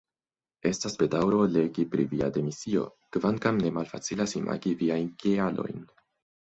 Estas 0.69 0.95
bedaŭro 1.01 1.41
legi 1.57 1.85
pri 1.91 2.07
via 2.15 2.31
demisio, 2.39 2.89
kvankam 3.17 3.63
ne 3.67 3.75
malfacilas 3.79 4.35
imagi 4.43 4.77
viajn 4.85 5.15
kialojn. 5.25 5.89